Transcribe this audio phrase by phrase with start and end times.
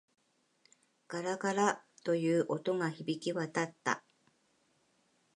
[1.07, 4.03] ガラガラ、という音が響き渡った。